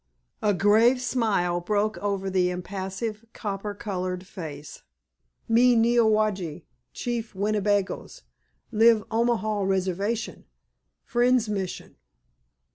_"A 0.49 0.55
grave 0.55 0.99
smile 0.99 1.59
broke 1.61 1.95
over 1.99 2.27
the 2.27 2.49
impassive, 2.49 3.23
copper 3.33 3.75
colored 3.75 4.25
face. 4.25 4.81
"Me 5.47 5.75
Neowage, 5.75 6.63
Chief 6.91 7.35
Winnebagoes. 7.35 8.23
Live 8.71 9.03
Omaha 9.11 9.61
Reservation. 9.61 10.45
Friends' 11.05 11.47
Mission." 11.49 11.97